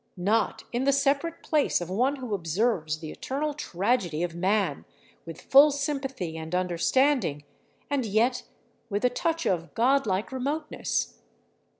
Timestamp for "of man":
4.23-4.83